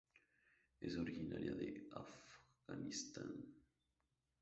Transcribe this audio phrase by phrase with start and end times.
[0.79, 3.53] Es originaria de Afganistán.